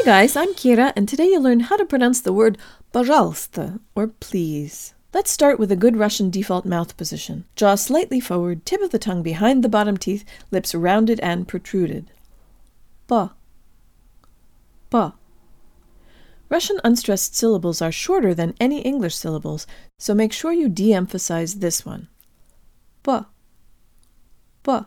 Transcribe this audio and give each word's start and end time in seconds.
Hey 0.00 0.02
guys, 0.06 0.36
I'm 0.36 0.54
Kira, 0.54 0.94
and 0.96 1.06
today 1.06 1.26
you'll 1.26 1.42
learn 1.42 1.60
how 1.60 1.76
to 1.76 1.84
pronounce 1.84 2.22
the 2.22 2.32
word 2.32 2.56
пожалуйста, 2.94 3.78
or 3.94 4.06
please. 4.06 4.94
Let's 5.12 5.30
start 5.30 5.58
with 5.58 5.70
a 5.70 5.76
good 5.76 5.98
Russian 5.98 6.30
default 6.30 6.64
mouth 6.64 6.96
position. 6.96 7.44
Jaw 7.56 7.74
slightly 7.74 8.18
forward, 8.18 8.64
tip 8.64 8.80
of 8.80 8.90
the 8.90 8.98
tongue 8.98 9.22
behind 9.22 9.62
the 9.62 9.68
bottom 9.68 9.98
teeth, 9.98 10.24
lips 10.50 10.74
rounded 10.74 11.20
and 11.20 11.46
protruded. 11.46 12.10
Па. 13.06 13.34
Па. 14.88 15.14
Russian 16.48 16.80
unstressed 16.82 17.36
syllables 17.36 17.82
are 17.82 17.92
shorter 17.92 18.32
than 18.32 18.54
any 18.58 18.80
English 18.80 19.14
syllables, 19.14 19.66
so 19.98 20.14
make 20.14 20.32
sure 20.32 20.52
you 20.52 20.70
de 20.70 20.94
emphasize 20.94 21.56
this 21.56 21.84
one. 21.84 22.08
Па. 23.02 23.26
Па. 24.62 24.86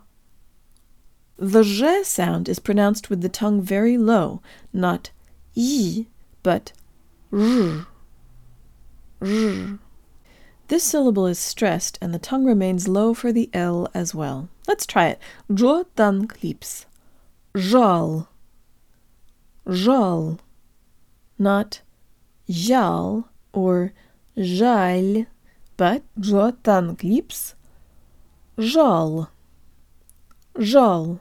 The 1.38 1.64
zh 1.64 2.06
sound 2.06 2.50
is 2.50 2.60
pronounced 2.60 3.10
with 3.10 3.22
the 3.22 3.30
tongue 3.30 3.62
very 3.62 3.98
low, 3.98 4.42
not 4.74 5.12
y, 5.56 6.08
but 6.44 6.74
r. 7.32 7.88
r. 9.22 9.80
This 10.68 10.84
syllable 10.84 11.26
is 11.26 11.40
stressed 11.40 11.98
and 12.02 12.14
the 12.14 12.20
tongue 12.20 12.46
remains 12.46 12.88
low 12.88 13.14
for 13.14 13.32
the 13.32 13.50
L 13.54 13.88
as 13.94 14.14
well. 14.14 14.50
Let's 14.68 14.86
try 14.86 15.08
it. 15.08 15.20
Jo 15.52 15.86
dan 15.96 16.28
klips. 16.28 16.86
Жал. 17.56 18.28
Жал. 19.66 20.40
Not 21.40 21.82
жал 22.48 23.26
or 23.52 23.94
жаль, 24.38 25.26
but 25.76 26.04
jo 26.20 26.52
dan 26.64 26.96
klips. 26.96 27.56
Жал. 28.58 29.30
Жал. 30.60 31.20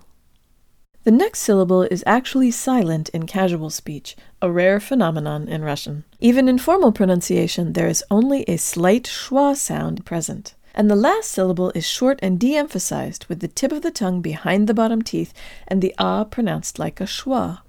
The 1.05 1.13
next 1.13 1.41
syllable 1.41 1.85
is 1.85 2.05
actually 2.07 2.51
silent 2.51 3.09
in 3.11 3.25
casual 3.25 3.71
speech, 3.71 4.15
a 4.43 4.51
rare 4.51 4.79
phenomenon 4.79 5.49
in 5.49 5.63
Russian. 5.63 6.05
Even 6.21 6.51
in 6.51 6.59
formal 6.59 6.93
pronunciation, 6.93 7.73
there 7.73 7.89
is 7.89 8.05
only 8.11 8.43
a 8.43 8.59
slight 8.59 9.05
schwa 9.05 9.57
sound 9.57 10.05
present. 10.05 10.55
And 10.75 10.91
the 10.91 10.97
last 10.97 11.31
syllable 11.31 11.71
is 11.75 11.87
short 11.87 12.19
and 12.23 12.39
de 12.39 12.55
emphasized, 12.57 13.25
with 13.27 13.41
the 13.41 13.49
tip 13.49 13.73
of 13.73 13.81
the 13.81 13.91
tongue 13.91 14.21
behind 14.21 14.69
the 14.69 14.75
bottom 14.75 15.01
teeth 15.01 15.33
and 15.67 15.81
the 15.81 15.95
ah 15.99 16.25
pronounced 16.25 16.79
like 16.79 17.01
a 17.01 17.05
schwa. 17.05 17.61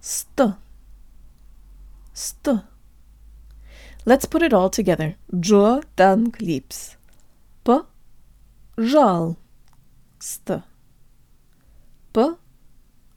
St. 0.00 0.56
St. 2.12 2.60
Let's 4.04 4.26
put 4.26 4.42
it 4.42 4.52
all 4.52 4.68
together. 4.68 5.16
Jo 5.38 5.82
dan 5.96 6.30
klips. 6.30 6.96
P. 7.64 7.80
Жал. 8.76 9.38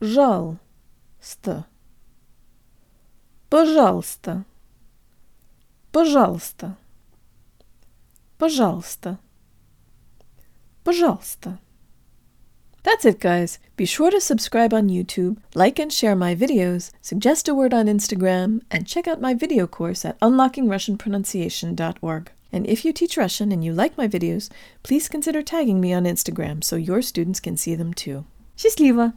Пожалуйста. 0.00 1.66
Пожалуйста. 3.50 4.44
Пожалуйста. 5.92 6.76
Пожалуйста. 8.38 9.18
Пожалуйста. 10.82 11.58
That's 12.82 13.04
it, 13.06 13.18
guys. 13.18 13.58
Be 13.76 13.86
sure 13.86 14.10
to 14.10 14.20
subscribe 14.20 14.74
on 14.74 14.90
YouTube, 14.90 15.38
like 15.54 15.78
and 15.78 15.90
share 15.90 16.14
my 16.14 16.34
videos, 16.34 16.90
suggest 17.00 17.48
a 17.48 17.54
word 17.54 17.72
on 17.72 17.86
Instagram, 17.86 18.60
and 18.70 18.86
check 18.86 19.08
out 19.08 19.22
my 19.22 19.32
video 19.32 19.66
course 19.66 20.04
at 20.04 20.20
unlockingrussianpronunciation.org. 20.20 22.30
And 22.52 22.66
if 22.66 22.84
you 22.84 22.92
teach 22.92 23.16
Russian 23.16 23.50
and 23.50 23.64
you 23.64 23.72
like 23.72 23.96
my 23.96 24.06
videos, 24.06 24.50
please 24.82 25.08
consider 25.08 25.42
tagging 25.42 25.80
me 25.80 25.94
on 25.94 26.04
Instagram 26.04 26.62
so 26.62 26.76
your 26.76 27.00
students 27.00 27.40
can 27.40 27.56
see 27.56 27.74
them 27.74 27.94
too. 27.94 28.26
Счастливо! 28.56 29.14